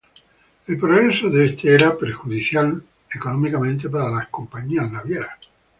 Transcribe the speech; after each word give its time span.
El 0.65 0.79
progreso 0.79 1.29
de 1.29 1.45
este, 1.45 1.71
era 1.75 1.95
perjudicial 1.95 2.81
económicamente 3.13 3.87
para 3.87 4.09
las 4.09 4.29
compañías 4.29 4.91
navieras. 4.91 5.37